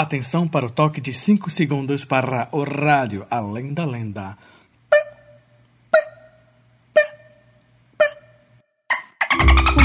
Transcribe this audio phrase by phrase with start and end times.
[0.00, 4.34] Atenção para o toque de 5 segundos para o rádio Além da Lenda.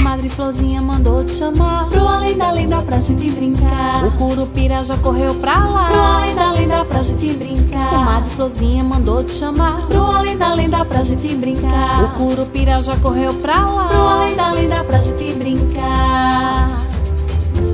[0.01, 4.05] Madre Florzinha mandou te chamar Pro além da lenda pra gente brincar.
[4.05, 5.89] O Curupira já correu pra lá.
[5.89, 8.05] Pro além da lenda pra gente brincar.
[8.05, 12.05] Madre Florzinha mandou te chamar Pro além da lenda pra gente brincar.
[12.05, 13.87] O Curupira já correu pra lá.
[13.89, 16.69] Pro além da lenda pra gente brincar.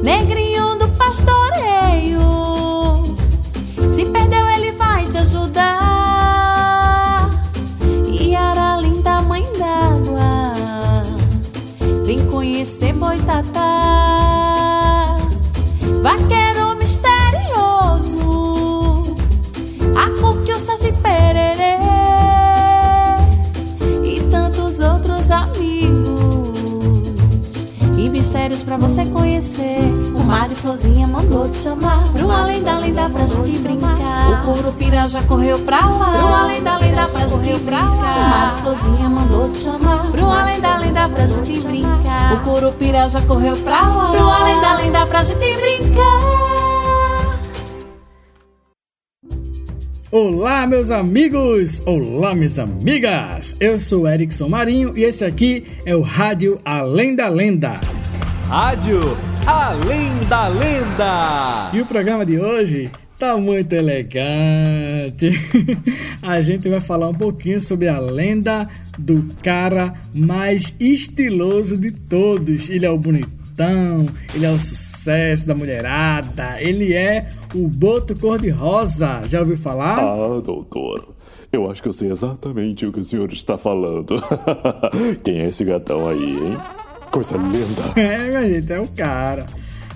[0.04, 0.50] Negrinho
[28.41, 29.79] mistérios pra você conhecer.
[30.15, 32.11] O Mário Florzinha mandou te chamar.
[32.11, 34.31] Pro além da lenda pra gente brincar.
[34.31, 36.17] O Curupira já correu pra lá.
[36.17, 37.92] Pro além da lenda pra gente brincar.
[37.92, 40.11] O Mário Florzinha mandou te chamar.
[40.11, 42.33] Pro além da lenda pra gente brincar.
[42.33, 44.09] O Curupira já correu pra lá.
[44.09, 46.42] Pro além da lenda pra gente brincar.
[50.11, 51.81] Olá, meus amigos!
[51.86, 53.55] Olá, minhas amigas!
[53.61, 57.80] Eu sou Erickson Marinho e esse aqui é o Rádio Além da Lenda.
[58.52, 59.00] Rádio
[59.48, 61.72] Além da Lenda!
[61.72, 65.30] E o programa de hoje tá muito elegante.
[66.22, 68.68] A gente vai falar um pouquinho sobre a lenda
[69.00, 72.70] do cara mais estiloso de todos.
[72.70, 73.40] Ele é o bonitão
[74.34, 79.22] ele é o sucesso da mulherada, ele é o Boto Cor-de-Rosa.
[79.30, 79.98] Já ouviu falar?
[79.98, 81.16] Ah, doutor.
[81.54, 84.22] Eu acho que eu sei exatamente o que o senhor está falando.
[85.24, 86.81] Quem é esse gatão aí, hein?
[87.12, 87.92] Coisa linda.
[88.00, 89.45] É, minha gente, é o cara.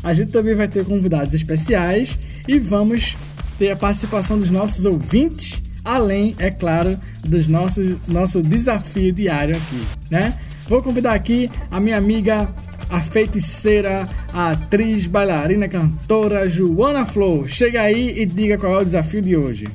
[0.04, 3.16] A gente também vai ter convidados especiais e vamos
[3.58, 9.88] ter a participação dos nossos ouvintes, além, é claro, dos nossos nosso desafio diário aqui,
[10.12, 10.38] né?
[10.68, 12.54] Vou convidar aqui a minha amiga
[12.90, 17.48] a feiticeira, a atriz, bailarina, cantora Joana Flor.
[17.48, 19.66] Chega aí e diga qual é o desafio de hoje.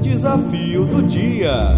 [0.00, 1.76] Desafio do dia.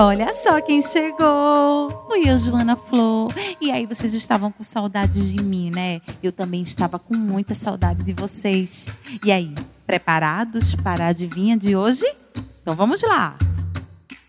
[0.00, 2.06] Olha só quem chegou!
[2.08, 3.34] Oi, eu, Joana Flor.
[3.60, 6.00] E aí, vocês estavam com saudade de mim, né?
[6.22, 8.86] Eu também estava com muita saudade de vocês.
[9.24, 9.52] E aí,
[9.84, 12.06] preparados para a adivinha de hoje?
[12.62, 13.36] Então vamos lá!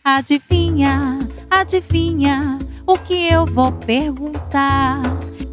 [0.03, 1.19] Adivinha,
[1.52, 5.03] adivinha o que eu vou perguntar.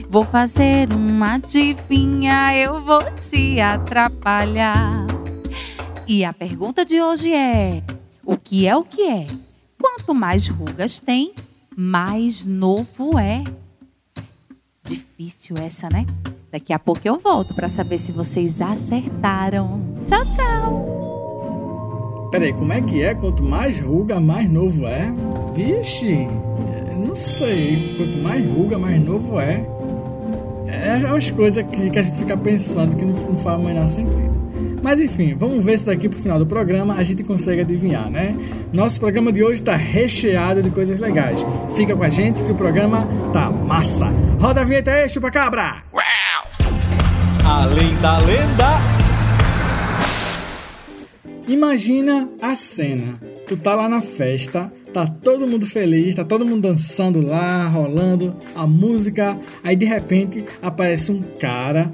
[0.09, 5.07] Vou fazer uma adivinha, eu vou te atrapalhar.
[6.09, 7.83] E a pergunta de hoje é:
[8.25, 9.46] o que é o que é?
[10.07, 11.35] Quanto mais rugas tem,
[11.77, 13.43] mais novo é.
[14.85, 16.07] Difícil essa, né?
[16.53, 19.81] Daqui a pouco eu volto para saber se vocês acertaram.
[20.05, 22.29] Tchau, tchau!
[22.31, 23.17] Peraí, como é que é?
[23.17, 25.13] Quanto mais ruga, mais novo é?
[25.53, 26.29] Vixe,
[27.05, 27.97] não sei.
[27.97, 29.69] Quanto mais ruga, mais novo é.
[30.69, 33.89] É umas coisas que, que a gente fica pensando que não, não faz o menor
[33.89, 34.36] sentido.
[34.87, 38.39] Mas enfim, vamos ver se daqui pro final do programa a gente consegue adivinhar, né?
[38.73, 41.45] Nosso programa de hoje está recheado de coisas legais.
[41.75, 44.07] Fica com a gente que o programa tá massa.
[44.39, 45.83] Roda a vinheta aí, chupa cabra!
[47.45, 48.81] Além da lenda.
[51.49, 53.21] Imagina a cena.
[53.49, 58.37] Tu tá lá na festa, tá todo mundo feliz, tá todo mundo dançando lá, rolando
[58.55, 59.37] a música.
[59.65, 61.91] Aí de repente aparece um cara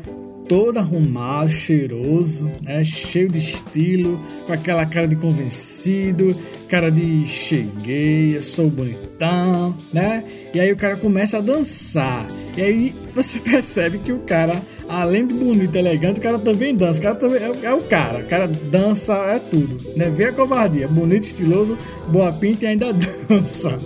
[0.49, 2.85] todo arrumado, cheiroso, né?
[2.85, 6.37] cheio de estilo, com aquela cara de convencido,
[6.69, 10.25] cara de cheguei, eu sou bonitão, né?
[10.55, 12.27] E aí o cara começa a dançar.
[12.57, 16.75] E aí você percebe que o cara, além de bonito e elegante, o cara também
[16.75, 16.99] dança.
[16.99, 18.21] O cara também é, é o cara.
[18.21, 19.79] O cara dança, é tudo.
[19.97, 20.09] Né?
[20.09, 20.89] Vê a covardia.
[20.89, 21.77] Bonito, estiloso,
[22.09, 22.91] boa pinta e ainda
[23.29, 23.77] dança.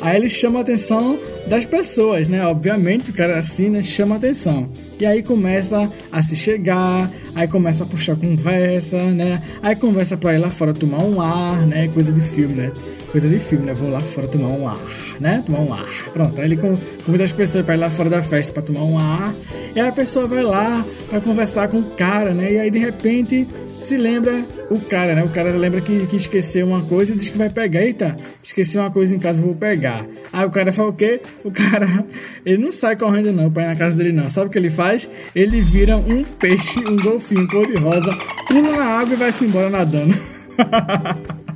[0.00, 2.44] Aí ele chama a atenção das pessoas, né?
[2.46, 3.82] Obviamente, o cara assim, né?
[3.82, 4.68] Chama a atenção.
[5.00, 9.40] E aí começa a se chegar, aí começa a puxar conversa, né?
[9.62, 11.88] Aí conversa pra ir lá fora tomar um ar, né?
[11.94, 12.72] Coisa de filme, né?
[13.10, 13.74] Coisa de filme, né?
[13.74, 14.78] Vou lá fora tomar um ar,
[15.18, 15.42] né?
[15.46, 15.86] Tomar um ar.
[16.12, 18.98] Pronto, aí ele convida as pessoas pra ir lá fora da festa pra tomar um
[18.98, 19.34] ar.
[19.74, 22.52] E aí a pessoa vai lá pra conversar com o cara, né?
[22.52, 23.48] E aí de repente
[23.80, 25.24] se lembra o cara, né?
[25.24, 27.82] O cara lembra que, que esqueceu uma coisa e diz que vai pegar.
[27.82, 30.06] Eita, esqueci uma coisa em casa, vou pegar.
[30.32, 31.20] Aí o cara fala o quê?
[31.44, 31.86] O cara,
[32.44, 34.28] ele não sai correndo não pra ir na casa dele não.
[34.28, 35.08] Sabe o que ele faz?
[35.34, 38.16] Ele vira um peixe, um golfinho cor-de-rosa,
[38.48, 40.14] pula na água e vai se embora nadando.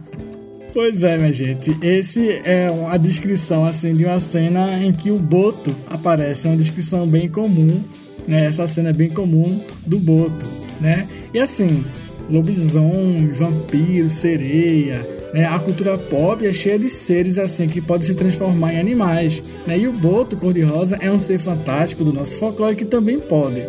[0.72, 1.76] Pois é, minha gente.
[1.82, 6.56] Esse é a descrição assim de uma cena em que o Boto aparece, é uma
[6.56, 7.82] descrição bem comum,
[8.26, 8.46] né?
[8.46, 10.46] Essa cena é bem comum do Boto,
[10.80, 11.06] né?
[11.34, 11.84] E assim,
[12.30, 15.44] lobisomem, vampiro, sereia, né?
[15.44, 19.78] A cultura pop é cheia de seres assim que podem se transformar em animais, né?
[19.78, 23.62] E o Boto cor-de-rosa é um ser fantástico do nosso folclore que também pode.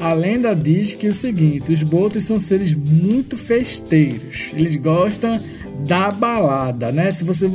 [0.00, 4.50] A lenda diz que é o seguinte: os botos são seres muito festeiros.
[4.52, 5.40] Eles gostam
[5.80, 7.10] da balada, né?
[7.10, 7.50] Se você,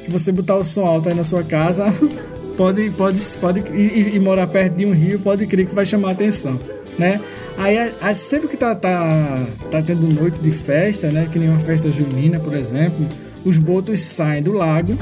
[0.00, 1.92] se você botar o som alto aí na sua casa,
[2.56, 6.10] pode, pode, pode e, e, morar perto de um rio, pode crer que vai chamar
[6.10, 6.58] a atenção,
[6.98, 7.20] né?
[7.56, 11.28] Aí, aí sempre que tá, tá, tá tendo noite de festa, né?
[11.30, 13.06] Que nem uma festa junina, por exemplo,
[13.44, 14.96] os botos saem do lago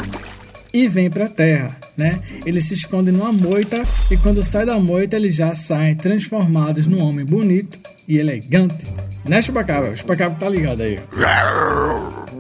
[0.72, 2.20] e vêm para a terra, né?
[2.44, 7.02] Eles se escondem numa moita e quando sai da moita eles já saem transformados num
[7.02, 7.78] homem bonito
[8.08, 8.86] e elegante.
[9.24, 9.90] Né, Chupacabra?
[9.92, 10.98] O Chupacabra tá ligado aí.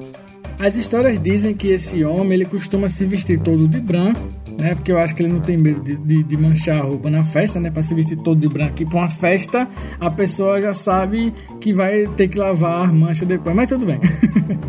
[0.62, 4.20] As histórias dizem que esse homem ele costuma se vestir todo de branco,
[4.56, 4.76] né?
[4.76, 7.24] Porque eu acho que ele não tem medo de, de, de manchar a roupa na
[7.24, 7.68] festa, né?
[7.68, 9.68] Para se vestir todo de branco e para uma festa,
[9.98, 13.98] a pessoa já sabe que vai ter que lavar a mancha depois, mas tudo bem.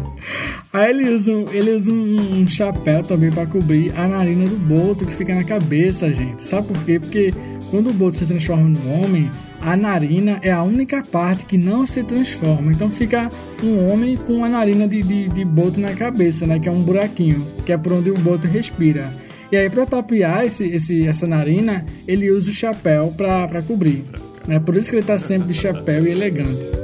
[0.73, 5.05] Aí ele usa, ele usa um, um chapéu também para cobrir a narina do boto
[5.05, 6.41] que fica na cabeça, gente.
[6.41, 6.99] Sabe por quê?
[6.99, 7.31] Porque
[7.69, 9.29] quando o boto se transforma num homem,
[9.63, 12.71] a narina é a única parte que não se transforma.
[12.71, 13.29] Então fica
[13.63, 16.59] um homem com a narina de, de, de boto na cabeça, né?
[16.59, 19.09] Que é um buraquinho, que é por onde o boto respira.
[19.51, 24.03] E aí, para tapiar esse, esse, essa narina, ele usa o chapéu para cobrir.
[24.47, 24.59] Né?
[24.59, 26.82] Por isso que ele está sempre de chapéu e elegante.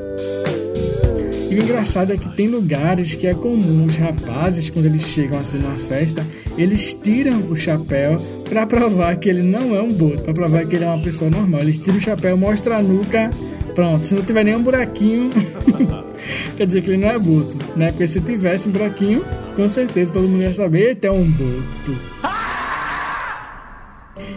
[1.50, 5.40] E o engraçado é que tem lugares que é comum os rapazes, quando eles chegam
[5.40, 6.26] assim numa festa,
[6.56, 8.18] eles tiram o chapéu
[8.48, 11.32] para provar que ele não é um boto, para provar que ele é uma pessoa
[11.32, 11.62] normal.
[11.62, 13.32] Eles tiram o chapéu, mostram a nuca,
[13.74, 14.06] pronto.
[14.06, 15.32] Se não tiver nenhum buraquinho,
[16.56, 17.90] quer dizer que ele não é boto, né?
[17.92, 19.26] Porque se tivesse um buraquinho,
[19.56, 21.98] com certeza todo mundo ia saber, eita, é um boto.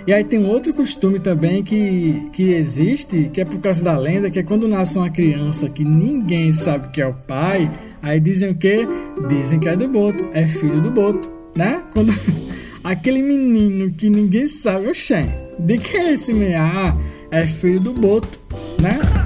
[0.07, 4.31] E aí tem outro costume também que, que existe, que é por causa da lenda,
[4.31, 7.71] que é quando nasce uma criança que ninguém sabe que é o pai,
[8.03, 8.87] aí dizem o quê?
[9.29, 11.83] Dizem que é do Boto, é filho do Boto, né?
[11.93, 12.13] Quando
[12.83, 15.25] aquele menino que ninguém sabe, oxê,
[15.59, 16.59] de que é esse menino?
[16.59, 16.97] Ah,
[17.31, 18.41] é filho do Boto,
[18.81, 19.22] né?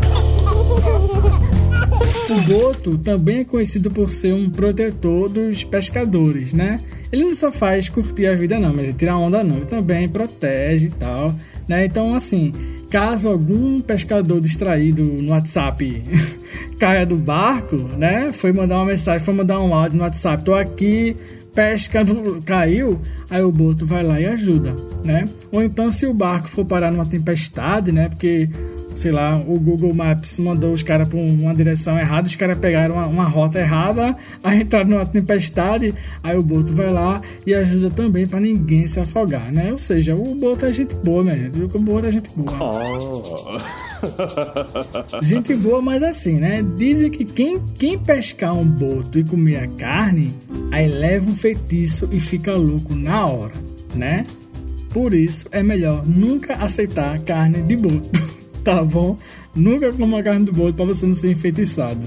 [2.29, 6.81] O boto também é conhecido por ser um protetor dos pescadores, né?
[7.13, 10.87] Ele não só faz curtir a vida não, mas tirar onda não, ele também protege
[10.87, 11.33] e tal,
[11.69, 11.85] né?
[11.85, 12.53] Então, assim,
[12.91, 16.03] caso algum pescador distraído no WhatsApp
[16.81, 18.33] caia do barco, né?
[18.33, 21.17] Foi mandar uma mensagem, foi mandar um áudio no WhatsApp, tô aqui,
[21.55, 22.05] pesca
[22.45, 23.01] caiu,
[23.31, 24.75] aí o boto vai lá e ajuda,
[25.05, 25.29] né?
[25.53, 28.09] Ou então se o barco for parar numa tempestade, né?
[28.09, 28.51] Porque
[28.97, 32.95] sei lá, o Google Maps mandou os caras para uma direção errada, os caras pegaram
[32.97, 37.91] uma, uma, rota errada, aí entraram numa tempestade, aí o Boto vai lá e ajuda
[37.91, 39.71] também para ninguém se afogar, né?
[39.71, 41.63] Ou seja, o Boto é gente boa, né, gente?
[41.63, 42.59] O Boto é gente boa.
[42.59, 43.61] Oh.
[45.23, 46.65] gente boa, mas assim, né?
[46.77, 50.35] Dizem que quem, quem pescar um boto e comer a carne,
[50.71, 53.55] aí leva um feitiço e fica louco na hora,
[53.95, 54.27] né?
[54.91, 58.09] Por isso é melhor nunca aceitar carne de boto
[58.67, 59.17] tá bom?
[59.55, 62.01] Nunca coma carne do boto pra você não ser enfeitiçado.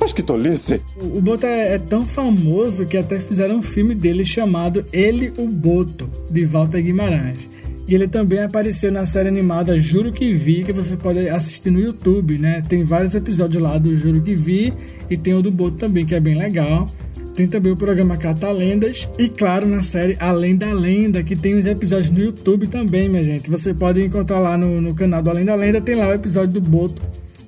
[0.00, 0.80] Mas que tolice!
[0.96, 5.32] O, o Boto é, é, tão famoso que até fizeram um filme dele chamado Ele,
[5.36, 7.48] o Boto, de Walter Guimarães.
[7.88, 11.78] E ele também apareceu na série animada Juro que Vi, que você pode assistir no
[11.78, 12.62] YouTube, né?
[12.68, 14.72] Tem vários episódios lá do Juro que Vi
[15.08, 16.90] e tem o do Boto também, que é bem legal.
[17.36, 21.66] Tem também o programa Catalendas e, claro, na série Além da Lenda, que tem os
[21.66, 23.50] episódios no YouTube também, minha gente.
[23.50, 26.58] Você pode encontrar lá no, no canal do Além da Lenda, tem lá o episódio
[26.58, 27.02] do Boto,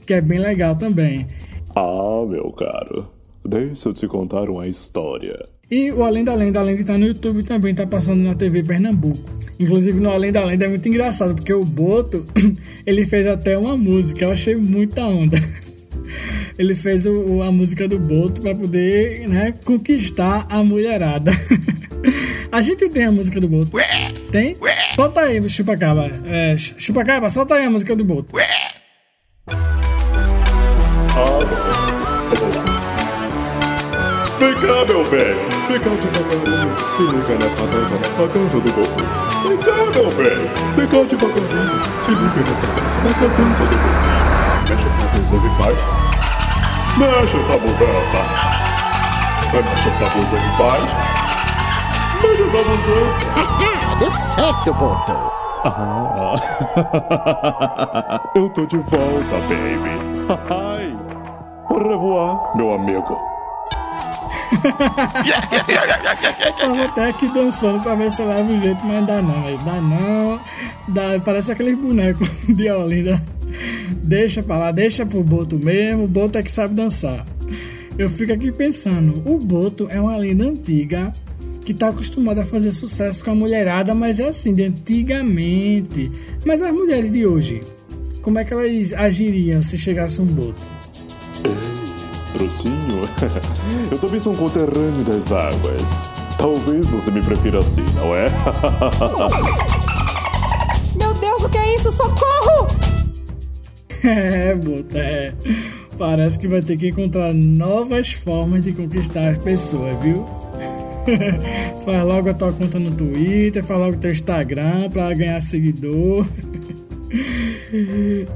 [0.06, 1.26] que é bem legal também.
[1.74, 3.08] Ah, meu caro,
[3.42, 5.48] deixa eu te contar uma história.
[5.70, 8.62] E o Além da Lenda, além de estar no YouTube, também está passando na TV
[8.62, 9.30] Pernambuco.
[9.58, 12.26] Inclusive no Além da Lenda é muito engraçado, porque o Boto,
[12.84, 15.38] ele fez até uma música, eu achei muita onda.
[16.58, 21.30] ele fez o, a música do Boto para poder né, conquistar a mulherada.
[22.50, 23.70] a gente tem a música do Boto.
[24.32, 24.56] Tem?
[24.96, 26.10] Solta aí, Chupacaba.
[26.26, 28.34] É, Chupacaba, solta aí a música do Boto.
[34.38, 35.34] Vem cá, meu bem.
[35.68, 36.76] Vem cá devagarinho.
[36.96, 39.48] Se liga nessa dança, nessa dança do Boto.
[39.48, 40.36] Vem cá, meu bem.
[40.76, 42.02] Vem cá devagarinho.
[42.02, 44.18] Se liga nessa dança, nessa dança do Boto.
[44.68, 46.07] Mexe essa dança e vai.
[46.96, 48.22] Mexe essa buceta.
[49.52, 50.84] Mexe essa buceta em paz.
[52.22, 53.98] Mexe essa buceta.
[53.98, 55.12] Deu certo, Boto.
[55.64, 56.34] Ah.
[58.34, 59.88] Eu tô de volta, baby.
[61.68, 63.37] Au revoir, meu amigo.
[66.58, 69.58] Tava até aqui dançando pra ver se eu levo o jeito, mas dá não, velho.
[69.58, 70.40] Dá não.
[70.88, 73.22] Dá, parece aqueles bonecos de Olinda.
[74.02, 76.04] Deixa pra lá, deixa pro Boto mesmo.
[76.04, 77.24] O Boto é que sabe dançar.
[77.98, 81.12] Eu fico aqui pensando, o Boto é uma lenda antiga
[81.64, 86.10] que tá acostumada a fazer sucesso com a mulherada, mas é assim, de antigamente.
[86.46, 87.62] Mas as mulheres de hoje,
[88.22, 90.62] como é que elas agiriam se chegasse um Boto?
[93.90, 96.08] Eu também sou um conterrâneo das águas.
[96.36, 98.28] Talvez você me prefira assim, não é?
[100.96, 101.90] Meu Deus, o que é isso?
[101.92, 102.68] Socorro!
[104.04, 105.34] É, Boto, é.
[105.98, 110.24] Parece que vai ter que encontrar novas formas de conquistar as pessoas, viu?
[111.84, 116.24] faz logo a tua conta no Twitter, faz logo o teu Instagram pra ganhar seguidor.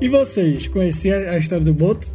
[0.00, 2.08] e vocês, conheciam a história do Boto?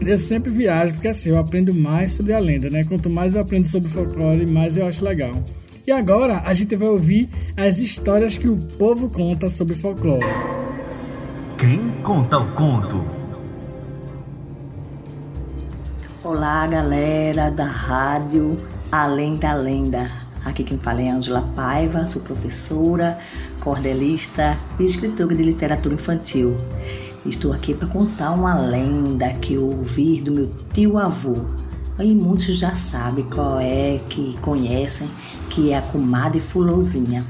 [0.00, 2.84] Eu sempre viajo porque assim eu aprendo mais sobre a lenda, né?
[2.84, 5.42] Quanto mais eu aprendo sobre folclore, mais eu acho legal.
[5.86, 10.24] E agora a gente vai ouvir as histórias que o povo conta sobre folclore.
[11.56, 13.04] Quem conta o conto?
[16.22, 18.56] Olá, galera da rádio
[18.90, 20.10] Além da Lenda.
[20.44, 23.18] Aqui quem fala é Angela Paiva, sou professora,
[23.60, 26.56] cordelista e escritora de literatura infantil.
[27.26, 31.36] Estou aqui para contar uma lenda que eu ouvi do meu tio avô.
[31.98, 35.08] E muitos já sabem qual é, que conhecem,
[35.48, 37.24] que é a comadre Fulozinha.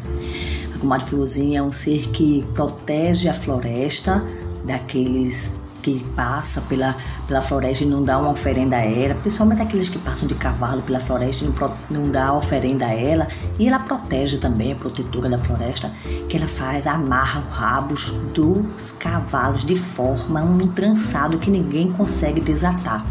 [0.74, 4.20] A comadre Fulozinha é um ser que protege a floresta
[4.66, 6.96] daqueles que passa pela,
[7.28, 10.80] pela floresta e não dá uma oferenda a ela, principalmente aqueles que passam de cavalo
[10.80, 15.28] pela floresta e não, não dá oferenda a ela, e ela protege também, a protetora
[15.28, 15.92] da floresta,
[16.26, 22.40] que ela faz, amarra os rabos dos cavalos de forma um trançado que ninguém consegue
[22.40, 23.04] desatar.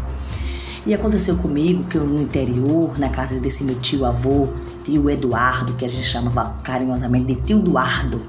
[0.84, 4.48] E aconteceu comigo que eu no interior, na casa desse meu tio avô,
[4.82, 8.20] tio Eduardo, que a gente chamava carinhosamente de tio Eduardo,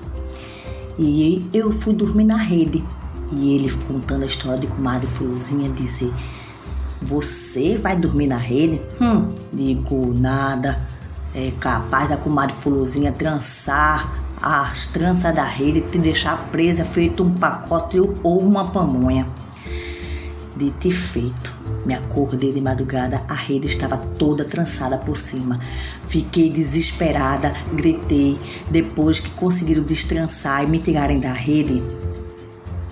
[0.99, 2.83] e eu fui dormir na rede
[3.31, 6.13] e ele, contando a história de comadre Fulozinha, disse:
[7.01, 8.81] Você vai dormir na rede?
[9.01, 10.79] Hum, digo nada.
[11.33, 17.23] É capaz a comadre Fulozinha trançar as tranças da rede e te deixar presa feito
[17.23, 19.27] um pacote ou uma pamonha.
[20.55, 21.51] Dito e feito,
[21.85, 25.59] me acordei de madrugada, a rede estava toda trançada por cima.
[26.07, 28.39] Fiquei desesperada, gritei.
[28.71, 31.83] Depois que conseguiram destrançar e me tirarem da rede,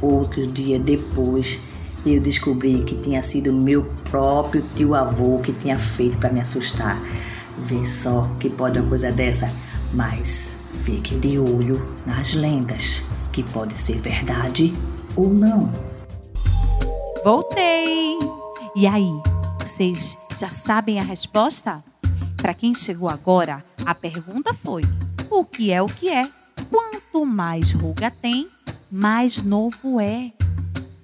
[0.03, 1.61] Outro dia depois,
[2.05, 7.01] eu descobri que tinha sido meu próprio tio avô que tinha feito para me assustar.
[7.57, 9.49] Vê só que pode uma coisa dessa,
[9.93, 14.73] mas fique de olho nas lendas, que pode ser verdade
[15.15, 15.71] ou não.
[17.23, 18.19] Voltei!
[18.75, 19.09] E aí,
[19.61, 21.81] vocês já sabem a resposta?
[22.35, 24.81] Para quem chegou agora, a pergunta foi:
[25.31, 26.29] o que é o que é?
[26.69, 28.49] Quanto mais ruga tem,
[28.91, 30.31] mais novo é.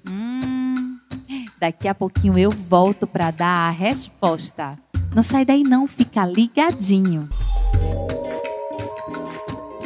[0.09, 0.97] Hum,
[1.59, 4.75] daqui a pouquinho eu volto para dar a resposta.
[5.15, 7.27] Não sai daí não, fica ligadinho.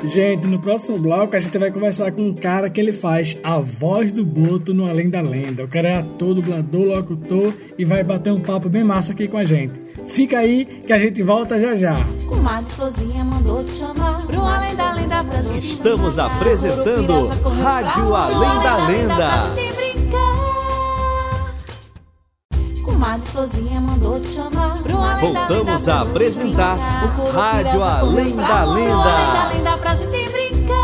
[0.04, 3.58] Gente, no próximo bloco a gente vai conversar com um cara que ele faz a
[3.60, 5.64] voz do Boto no Além da Lenda.
[5.64, 9.38] O cara é ator, dublador, locutor e vai bater um papo bem massa aqui com
[9.38, 9.80] a gente.
[10.08, 11.96] Fica aí que a gente volta já já.
[12.28, 17.28] Comadre Flozinha mandou te chamar pro Além da Lenda pra gente Estamos apresentando
[17.62, 19.30] Rádio Além da Lenda.
[22.84, 26.78] Comadre Flozinha mandou te chamar pro Além da Lenda Voltamos a apresentar
[27.34, 28.94] Rádio Além da Lenda.
[28.94, 30.84] Além da Lenda pra gente brincar.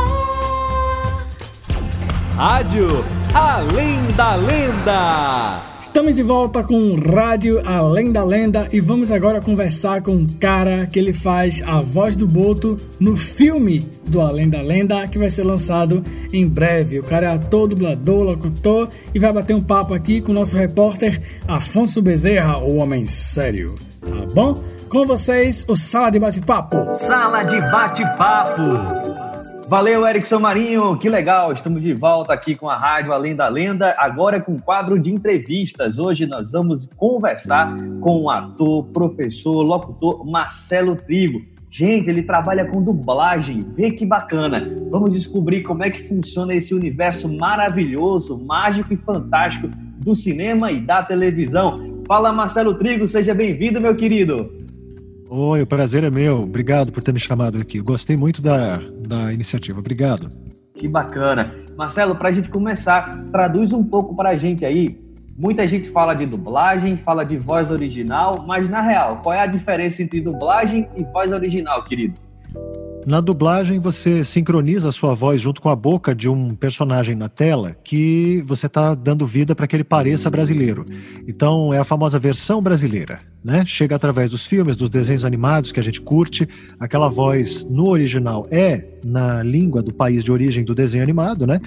[2.36, 5.69] Rádio Além da Lenda.
[5.90, 10.86] Estamos de volta com Rádio Além da Lenda e vamos agora conversar com um cara
[10.86, 15.32] que ele faz a voz do Boto no filme do Além da Lenda que vai
[15.32, 17.00] ser lançado em breve.
[17.00, 20.56] O cara é ator, dublador, locutor e vai bater um papo aqui com o nosso
[20.56, 23.76] repórter Afonso Bezerra, o homem sério.
[24.00, 24.64] Tá bom?
[24.90, 26.86] Com vocês, o Sala de Bate-Papo.
[26.92, 29.29] Sala de bate-papo.
[29.70, 31.54] Valeu, Erickson Marinho, que legal.
[31.54, 35.14] Estamos de volta aqui com a Rádio Além da Lenda, agora com um quadro de
[35.14, 36.00] entrevistas.
[36.00, 41.44] Hoje nós vamos conversar com o ator, professor, locutor Marcelo Trigo.
[41.70, 44.76] Gente, ele trabalha com dublagem, vê que bacana.
[44.90, 49.70] Vamos descobrir como é que funciona esse universo maravilhoso, mágico e fantástico
[50.04, 51.76] do cinema e da televisão.
[52.08, 54.59] Fala, Marcelo Trigo, seja bem-vindo, meu querido.
[55.30, 56.42] Oi, o prazer é meu.
[56.42, 57.80] Obrigado por ter me chamado aqui.
[57.80, 59.80] Gostei muito da, da iniciativa.
[59.80, 60.30] Obrigado.
[60.74, 61.54] Que bacana.
[61.78, 64.98] Marcelo, para a gente começar, traduz um pouco para a gente aí
[65.40, 69.46] Muita gente fala de dublagem, fala de voz original, mas na real, qual é a
[69.46, 72.20] diferença entre dublagem e voz original, querido?
[73.10, 77.28] Na dublagem, você sincroniza a sua voz junto com a boca de um personagem na
[77.28, 80.86] tela que você está dando vida para que ele pareça brasileiro.
[81.28, 83.66] Então, é a famosa versão brasileira, né?
[83.66, 86.48] Chega através dos filmes, dos desenhos animados que a gente curte.
[86.80, 91.60] Aquela voz no original é na língua do país de origem do desenho animado, né?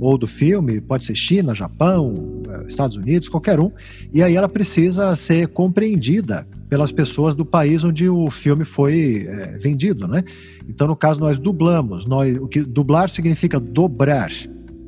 [0.00, 2.12] Ou do filme, pode ser China, Japão,
[2.48, 3.70] eh, Estados Unidos, qualquer um.
[4.12, 9.58] E aí ela precisa ser compreendida pelas pessoas do país onde o filme foi é,
[9.58, 10.22] vendido, né?
[10.68, 12.06] Então, no caso, nós dublamos.
[12.06, 14.30] Nós, o que dublar significa dobrar.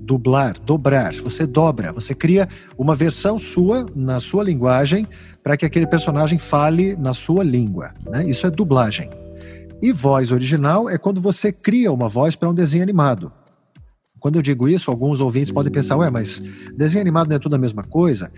[0.03, 1.15] Dublar, dobrar.
[1.15, 5.07] Você dobra, você cria uma versão sua na sua linguagem
[5.43, 7.95] para que aquele personagem fale na sua língua.
[8.07, 8.29] Né?
[8.29, 9.09] Isso é dublagem.
[9.83, 13.33] E voz original é quando você cria uma voz para um desenho animado.
[14.19, 16.43] Quando eu digo isso, alguns ouvintes podem pensar, ué, mas
[16.77, 18.31] desenho animado não é tudo a mesma coisa?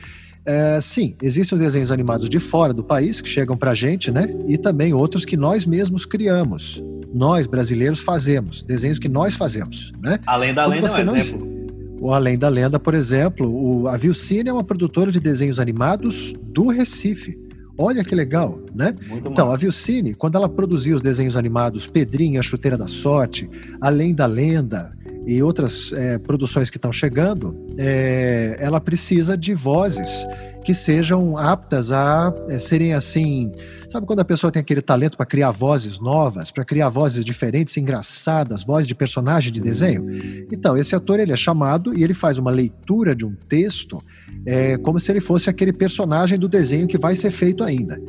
[0.45, 4.29] É, sim, existem desenhos animados de fora do país que chegam para a gente, né?
[4.47, 6.83] E também outros que nós mesmos criamos.
[7.15, 8.63] Nós, brasileiros, fazemos.
[8.63, 10.19] Desenhos que nós fazemos, né?
[10.27, 11.17] Além da lenda, você não...
[11.17, 11.53] exemplo.
[12.01, 16.35] O Além da Lenda, por exemplo, o, a Vilcine é uma produtora de desenhos animados
[16.53, 17.39] do Recife.
[17.79, 18.93] Olha que legal, né?
[19.09, 23.49] Muito então, a Vilcine, quando ela produziu os desenhos animados Pedrinho, a Chuteira da Sorte,
[23.81, 24.93] Além da Lenda,
[25.27, 30.27] e outras é, produções que estão chegando, é, ela precisa de vozes
[30.65, 33.51] que sejam aptas a é, serem assim.
[33.89, 37.77] Sabe quando a pessoa tem aquele talento para criar vozes novas, para criar vozes diferentes,
[37.77, 40.07] engraçadas, vozes de personagem de desenho?
[40.51, 44.03] Então, esse ator ele é chamado e ele faz uma leitura de um texto
[44.47, 48.01] é, como se ele fosse aquele personagem do desenho que vai ser feito ainda.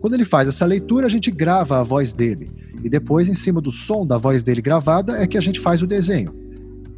[0.00, 2.48] Quando ele faz essa leitura, a gente grava a voz dele.
[2.82, 5.82] E depois, em cima do som da voz dele gravada, é que a gente faz
[5.82, 6.51] o desenho.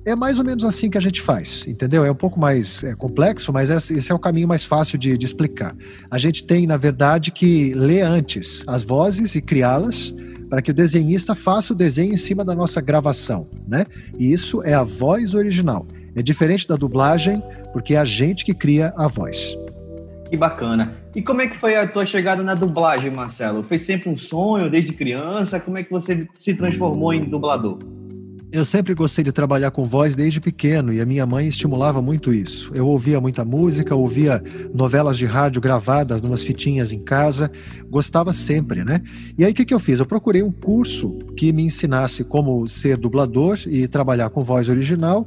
[0.06, 2.04] É mais ou menos assim que a gente faz, entendeu?
[2.04, 5.24] É um pouco mais é, complexo, mas esse é o caminho mais fácil de, de
[5.24, 5.74] explicar.
[6.10, 10.14] A gente tem, na verdade, que ler antes as vozes e criá-las
[10.50, 13.86] para que o desenhista faça o desenho em cima da nossa gravação, né?
[14.18, 15.86] E isso é a voz original.
[16.14, 17.42] É diferente da dublagem,
[17.72, 19.56] porque é a gente que cria a voz.
[20.28, 20.92] Que bacana.
[21.16, 23.62] E como é que foi a tua chegada na dublagem, Marcelo?
[23.62, 25.58] Foi sempre um sonho desde criança?
[25.58, 27.78] Como é que você se transformou em dublador?
[28.54, 32.32] Eu sempre gostei de trabalhar com voz desde pequeno e a minha mãe estimulava muito
[32.32, 32.70] isso.
[32.72, 34.40] Eu ouvia muita música, ouvia
[34.72, 37.50] novelas de rádio gravadas numas fitinhas em casa,
[37.90, 39.02] gostava sempre, né?
[39.36, 39.98] E aí o que, que eu fiz?
[39.98, 45.26] Eu procurei um curso que me ensinasse como ser dublador e trabalhar com voz original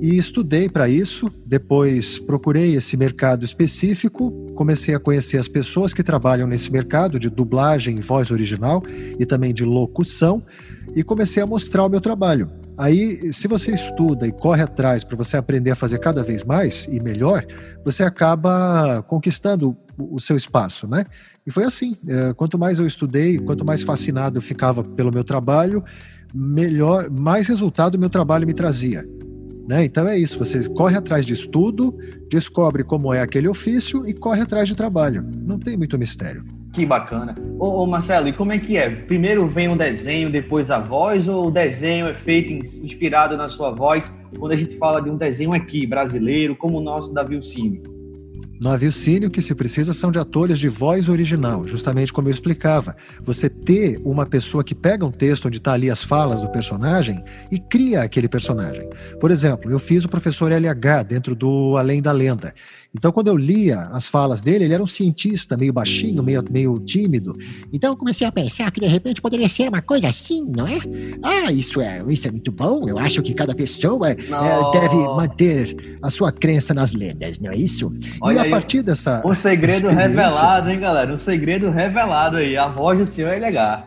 [0.00, 1.28] e estudei para isso.
[1.44, 7.28] Depois procurei esse mercado específico, comecei a conhecer as pessoas que trabalham nesse mercado de
[7.28, 8.84] dublagem voz original
[9.18, 10.44] e também de locução
[10.94, 12.48] e comecei a mostrar o meu trabalho.
[12.78, 16.86] Aí, se você estuda e corre atrás para você aprender a fazer cada vez mais
[16.88, 17.44] e melhor,
[17.84, 21.04] você acaba conquistando o seu espaço, né?
[21.44, 21.96] E foi assim.
[22.06, 25.82] É, quanto mais eu estudei, quanto mais fascinado eu ficava pelo meu trabalho,
[26.32, 29.04] melhor, mais resultado o meu trabalho me trazia.
[29.68, 29.84] Né?
[29.84, 31.94] Então é isso, você corre atrás de estudo,
[32.30, 35.22] descobre como é aquele ofício e corre atrás de trabalho.
[35.44, 36.42] Não tem muito mistério.
[36.72, 37.34] Que bacana.
[37.58, 38.88] Ô, ô, Marcelo, e como é que é?
[38.88, 43.70] Primeiro vem o desenho, depois a voz, ou o desenho é feito inspirado na sua
[43.70, 44.10] voz?
[44.38, 47.82] Quando a gente fala de um desenho aqui, brasileiro, como o nosso da Vilcine.
[48.60, 52.32] No Avilcínio, o que se precisa são de atores de voz original, justamente como eu
[52.32, 52.96] explicava.
[53.22, 57.22] Você ter uma pessoa que pega um texto onde está ali as falas do personagem
[57.52, 58.88] e cria aquele personagem.
[59.20, 62.52] Por exemplo, eu fiz o professor LH dentro do Além da Lenda.
[62.94, 66.74] Então, quando eu lia as falas dele, ele era um cientista meio baixinho, meio, meio
[66.78, 67.34] tímido.
[67.72, 70.78] Então, eu comecei a pensar que de repente poderia ser uma coisa assim, não é?
[71.22, 72.88] Ah, isso é, isso é muito bom.
[72.88, 74.16] Eu acho que cada pessoa é,
[74.72, 77.92] deve manter a sua crença nas lendas, não é isso?
[78.22, 79.22] Olha e a aí, partir dessa.
[79.24, 81.12] Um segredo revelado, hein, galera?
[81.12, 82.56] Um segredo revelado aí.
[82.56, 83.86] A voz do senhor é legal.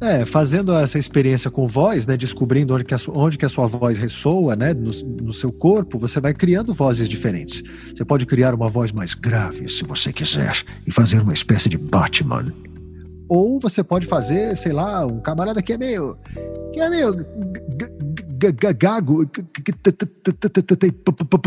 [0.00, 3.66] É, fazendo essa experiência com voz, né, descobrindo onde que a, onde que a sua
[3.66, 4.90] voz ressoa, né, no,
[5.22, 7.62] no, seu corpo, você vai criando vozes diferentes.
[7.94, 11.76] Você pode criar uma voz mais grave, se você quiser, e fazer uma espécie de
[11.76, 12.46] Batman.
[13.28, 16.16] Ou você pode fazer, sei lá, um camarada que é meio.
[16.72, 17.14] que é meio
[18.48, 20.92] gago, tem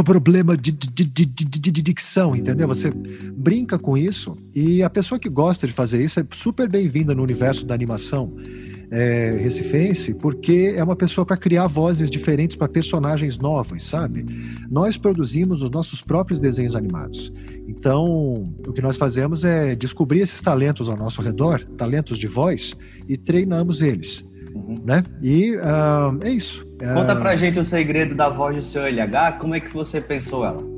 [0.04, 2.68] problema de, dicção, entendeu?
[2.68, 7.16] Você brinca com isso e a pessoa que gosta de fazer isso é super bem-vinda
[7.16, 8.34] no universo da animação.
[8.96, 14.24] É, recifense, porque é uma pessoa para criar vozes diferentes para personagens novos, sabe?
[14.70, 17.34] Nós produzimos os nossos próprios desenhos animados.
[17.68, 22.76] Então, o que nós fazemos é descobrir esses talentos ao nosso redor, talentos de voz,
[23.10, 24.24] e treinamos eles.
[24.54, 24.76] Uhum.
[24.84, 25.04] Né?
[25.22, 26.66] E uh, é isso.
[26.94, 30.00] Conta uh, pra gente o segredo da voz do seu LH, como é que você
[30.00, 30.74] pensou ela?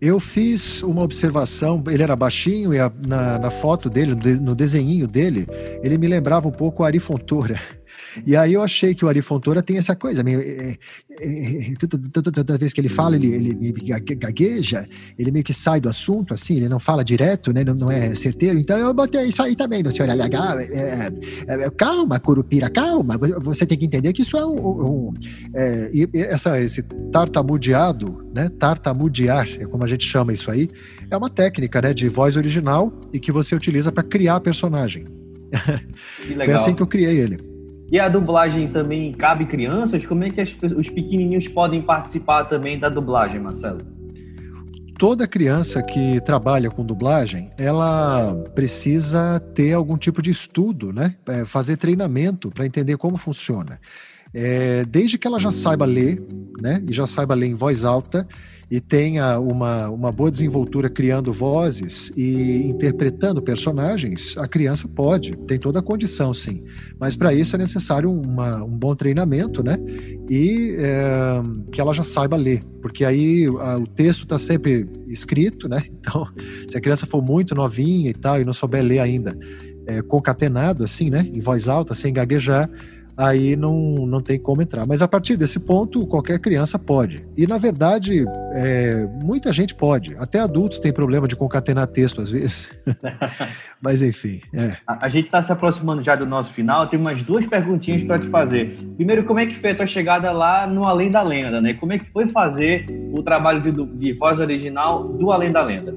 [0.00, 4.40] Eu fiz uma observação, ele era baixinho e a, na, na, foto dele, no, de,
[4.40, 5.46] no desenhinho dele,
[5.80, 7.56] ele me lembrava um pouco o Ari Fontoura.
[8.26, 10.76] E aí eu achei que o Ari Fontoura tem essa coisa, meio, é,
[11.20, 13.72] é, é toda, vez que ele fala, ele, ele
[14.16, 14.86] gagueja,
[15.18, 18.14] ele meio que sai do assunto, assim, ele não fala direto, né, não, não é
[18.14, 18.58] certeiro.
[18.58, 20.62] Então eu botei isso aí também no senhor LH.
[20.62, 21.10] É,
[21.46, 23.18] é, calma, Curupira, calma.
[23.42, 25.08] Você tem que entender que isso é um.
[25.08, 25.14] um
[25.54, 30.68] é, essa, esse tartamudeado, né, tartamudear, é como a gente chama isso aí,
[31.10, 35.06] é uma técnica né, de voz original e que você utiliza para criar personagem.
[36.44, 37.51] Foi assim que eu criei ele.
[37.92, 40.02] E a dublagem também cabe crianças?
[40.06, 43.82] Como é que as, os pequenininhos podem participar também da dublagem, Marcelo?
[44.98, 51.16] Toda criança que trabalha com dublagem, ela precisa ter algum tipo de estudo, né?
[51.28, 53.78] É, fazer treinamento para entender como funciona.
[54.32, 56.24] É, desde que ela já saiba ler,
[56.62, 56.82] né?
[56.88, 58.26] E já saiba ler em voz alta
[58.72, 65.58] e tenha uma, uma boa desenvoltura criando vozes e interpretando personagens, a criança pode, tem
[65.58, 66.64] toda a condição, sim.
[66.98, 69.76] Mas para isso é necessário uma, um bom treinamento, né?
[70.30, 75.68] E é, que ela já saiba ler, porque aí a, o texto está sempre escrito,
[75.68, 75.84] né?
[76.02, 76.26] Então,
[76.66, 79.38] se a criança for muito novinha e tal e não souber ler ainda,
[79.86, 81.30] é, concatenado assim, né?
[81.32, 82.70] Em voz alta, sem gaguejar
[83.16, 84.86] aí não, não tem como entrar.
[84.86, 87.24] Mas a partir desse ponto, qualquer criança pode.
[87.36, 90.14] E, na verdade, é, muita gente pode.
[90.18, 92.72] Até adultos têm problema de concatenar texto, às vezes.
[93.80, 94.40] Mas, enfim.
[94.52, 94.72] É.
[94.86, 96.86] A, a, gente está se aproximando já do nosso final.
[96.86, 98.76] Tem umas duas perguntinhas para te fazer.
[98.96, 101.60] Primeiro, como é que foi a tua chegada lá no Além da Lenda?
[101.60, 101.74] Né?
[101.74, 105.94] Como é que foi fazer o trabalho de, de voz original do Além da Lenda?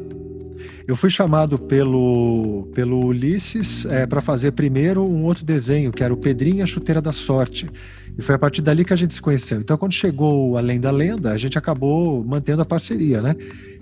[0.87, 6.13] Eu fui chamado pelo, pelo Ulisses é, para fazer primeiro um outro desenho, que era
[6.13, 7.69] o Pedrinho a Chuteira da Sorte.
[8.17, 9.59] E foi a partir dali que a gente se conheceu.
[9.59, 13.35] Então, quando chegou Além da Lenda, a gente acabou mantendo a parceria, né?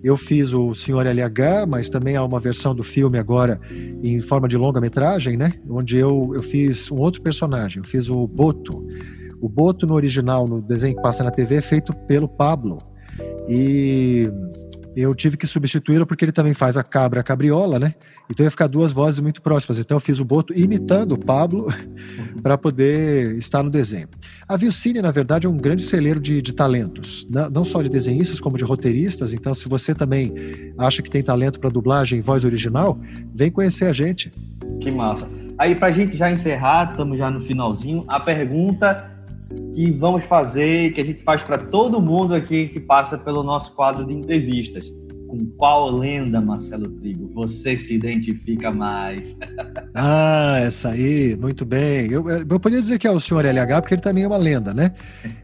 [0.03, 3.59] Eu fiz o Senhor LH, mas também há uma versão do filme agora
[4.03, 5.53] em forma de longa-metragem, né?
[5.69, 8.85] Onde eu, eu fiz um outro personagem, eu fiz o Boto.
[9.39, 12.79] O Boto, no original, no desenho que passa na TV, é feito pelo Pablo.
[13.47, 14.29] E
[14.95, 17.95] eu tive que substituí-lo porque ele também faz a cabra a cabriola, né?
[18.29, 19.79] Então ia ficar duas vozes muito próximas.
[19.79, 21.67] Então eu fiz o Boto imitando o Pablo
[22.41, 24.07] para poder estar no desenho.
[24.47, 28.39] A Vilcine, na verdade, é um grande celeiro de, de talentos, não só de desenhistas,
[28.39, 29.33] como de roteiristas.
[29.33, 30.33] Então, se você também
[30.77, 32.99] acha que tem talento para dublagem em voz original,
[33.33, 34.31] vem conhecer a gente.
[34.79, 35.29] Que massa.
[35.57, 39.12] Aí, para a gente já encerrar, estamos já no finalzinho, a pergunta
[39.73, 43.73] que vamos fazer, que a gente faz para todo mundo aqui que passa pelo nosso
[43.73, 44.93] quadro de entrevistas.
[45.27, 49.35] Com qual lenda, Marcelo Trigo, você se identifica mais?
[49.95, 52.11] ah, essa aí, muito bem.
[52.11, 54.75] Eu, eu poderia dizer que é o senhor LH, porque ele também é uma lenda,
[54.75, 54.93] né?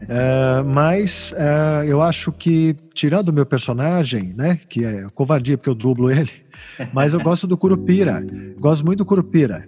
[0.02, 5.70] uh, mas uh, eu acho que, tirando o meu personagem, né, que é covardia, porque
[5.70, 6.30] eu dublo ele,
[6.94, 8.24] mas eu gosto do Curupira.
[8.60, 9.64] Gosto muito do Curupira.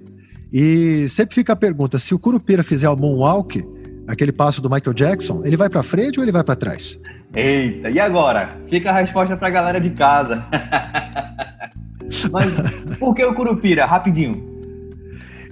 [0.53, 3.65] E sempre fica a pergunta: se o Curupira fizer o Moonwalk
[4.07, 6.99] aquele passo do Michael Jackson, ele vai para frente ou ele vai para trás?
[7.35, 8.57] Eita, e agora?
[8.69, 10.45] Fica a resposta para a galera de casa.
[12.31, 12.53] Mas
[12.99, 13.87] por que o Curupira?
[13.87, 14.53] Rapidinho.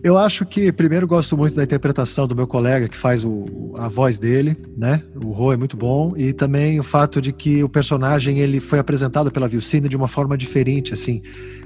[0.03, 3.87] Eu acho que, primeiro, gosto muito da interpretação do meu colega que faz o, a
[3.87, 5.03] voz dele, né?
[5.15, 6.13] O Ro é muito bom.
[6.17, 10.09] E também o fato de que o personagem ele foi apresentado pela Vilcine de uma
[10.09, 11.21] forma diferente, assim,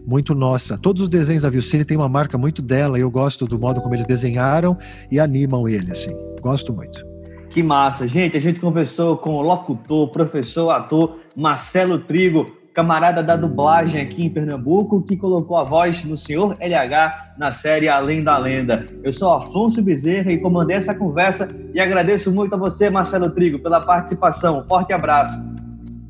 [0.07, 0.77] muito nossa.
[0.79, 3.81] Todos os desenhos da Vilcine têm uma marca muito dela e eu gosto do modo
[3.81, 4.77] como eles desenharam
[5.11, 6.11] e animam ele, assim.
[6.40, 7.05] Gosto muito.
[7.51, 8.07] Que massa.
[8.09, 14.27] Gente, a gente conversou com o locutor, professor, ator Marcelo Trigo, camarada da dublagem aqui
[14.27, 18.85] em Pernambuco, que colocou a voz no Senhor LH na série Além da Lenda.
[19.05, 23.61] Eu sou Afonso Bezerra e comandei essa conversa e agradeço muito a você, Marcelo Trigo,
[23.61, 24.59] pela participação.
[24.59, 25.40] Um forte abraço.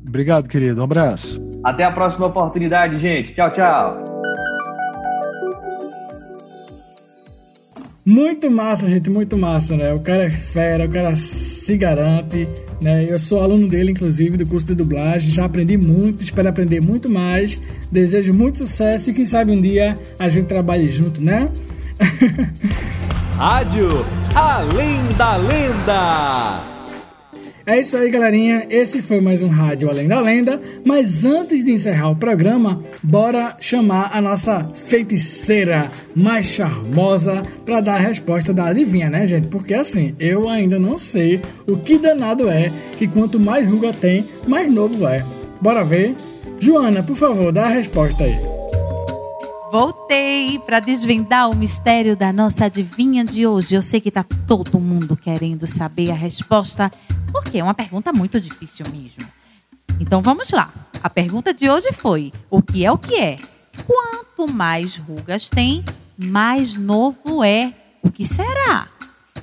[0.07, 0.81] Obrigado, querido.
[0.81, 1.44] Um abraço.
[1.65, 3.33] Até a próxima oportunidade, gente.
[3.33, 4.03] Tchau, tchau.
[8.05, 9.91] Muito massa, gente, muito massa, né?
[9.91, 12.47] O cara é fera, o cara se garante,
[12.79, 13.03] né?
[13.09, 17.09] Eu sou aluno dele, inclusive, do curso de dublagem, já aprendi muito, espero aprender muito
[17.09, 17.59] mais.
[17.91, 21.49] Desejo muito sucesso e quem sabe um dia a gente trabalhe junto, né?
[23.37, 26.74] Rádio Além da Lenda.
[27.67, 28.67] É isso aí, galerinha.
[28.69, 30.61] Esse foi mais um Rádio Além da Lenda.
[30.83, 37.95] Mas antes de encerrar o programa, bora chamar a nossa feiticeira mais charmosa para dar
[37.95, 39.47] a resposta da adivinha, né, gente?
[39.47, 44.23] Porque assim, eu ainda não sei o que danado é que quanto mais ruga tem,
[44.47, 45.25] mais novo é.
[45.59, 46.13] Bora ver?
[46.59, 48.54] Joana, por favor, dá a resposta aí.
[49.77, 53.75] Voltei para desvendar o mistério da nossa adivinha de hoje.
[53.75, 56.89] Eu sei que tá todo mundo querendo saber a resposta
[57.29, 59.27] porque é uma pergunta muito difícil mesmo.
[59.99, 60.71] Então vamos lá.
[61.03, 63.35] A pergunta de hoje foi: o que é o que é?
[63.85, 65.83] Quanto mais rugas tem,
[66.17, 67.73] mais novo é.
[68.01, 68.87] O que será?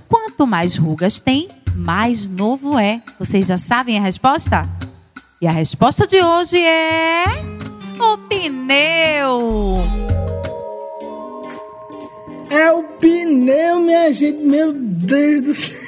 [0.09, 3.03] Quanto mais rugas tem, mais novo é.
[3.19, 4.67] Vocês já sabem a resposta?
[5.43, 7.27] E a resposta de hoje é.
[8.01, 10.12] O pneu!
[12.53, 14.45] É o pneu, minha gente.
[14.45, 15.83] Meu Deus do céu.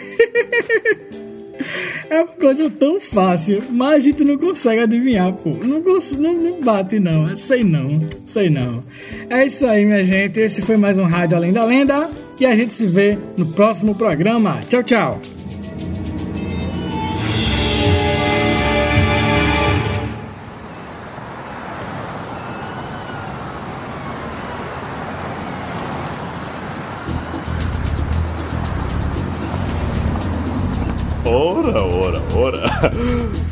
[2.08, 5.50] É uma coisa tão fácil, mas a gente não consegue adivinhar, pô.
[5.50, 7.36] Não, não, não bate, não.
[7.36, 8.82] Sei não, sei não.
[9.28, 10.38] É isso aí, minha gente.
[10.38, 12.08] Esse foi mais um Rádio Além da Lenda.
[12.38, 14.60] E a gente se vê no próximo programa.
[14.68, 15.20] Tchau, tchau.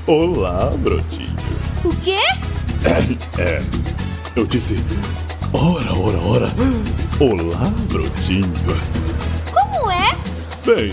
[0.07, 1.37] Olá, brotinho.
[1.85, 2.19] O quê?
[3.39, 3.63] É,
[4.35, 4.77] eu disse.
[5.53, 6.53] Ora, ora, ora.
[7.21, 8.53] Olá, brotinho.
[9.53, 10.17] Como é?
[10.67, 10.93] Bem,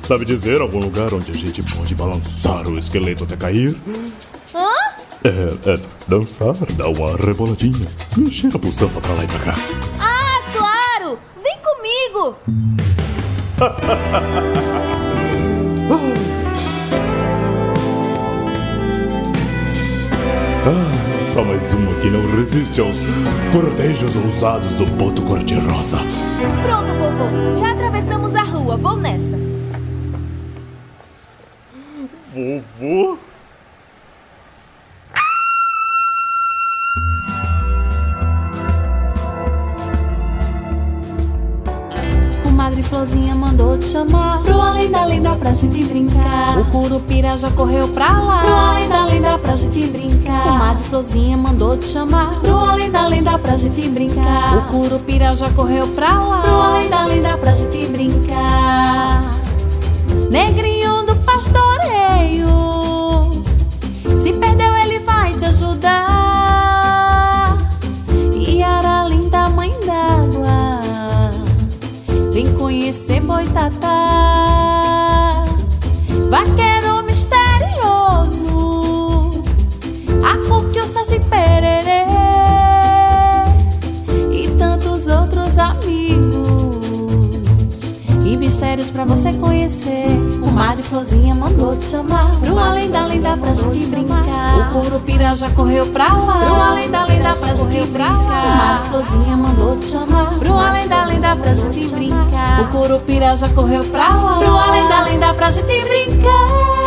[0.00, 3.76] sabe dizer algum lugar onde a gente pode balançar o esqueleto até cair?
[4.54, 4.70] Hã?
[5.24, 9.54] É, é dançar, dar uma reboladinha, mexer a buçanfa pra lá e pra cá.
[10.00, 11.18] Ah, claro!
[11.42, 12.36] Vem comigo!
[20.66, 22.96] Ah, só mais uma que não resiste aos
[23.52, 25.98] cortejos ousados do boto cor-de-rosa.
[26.64, 27.54] Pronto, vovô.
[27.58, 28.74] Já atravessamos a rua.
[28.74, 29.36] Vou nessa.
[32.32, 33.18] Vovô?
[42.42, 43.33] Comadre Florzinha mandou
[43.84, 44.42] te chamar.
[44.42, 46.58] Pro além da lenda pra gente brincar.
[46.58, 48.40] O Curupira já correu pra lá.
[48.40, 50.42] Pro além da lenda pra gente brincar.
[50.42, 52.30] Comadre Florzinha mandou te chamar.
[52.40, 54.56] Pro além da lenda pra gente brincar.
[54.56, 56.40] O Curupira já correu pra lá.
[56.40, 59.30] Pro além da lenda pra gente brincar.
[60.30, 62.54] Negrinho do pastoreio.
[64.20, 66.03] Se perdeu ele vai te ajudar
[89.04, 90.06] pra você conhecer.
[90.42, 92.30] O Mário Florzinha mandou te chamar.
[92.40, 94.24] Pro além da lenda pra gente brincar.
[94.58, 96.44] O Curupira já correu pra lá.
[96.44, 98.10] Pro além da lenda pra gente brincar.
[98.10, 100.30] O Mário Florzinha mandou te chamar.
[100.38, 102.60] Pro além da lenda pra gente brincar.
[102.62, 104.38] O Curupira já correu pra lá.
[104.38, 106.83] Pro além da lenda pra gente brincar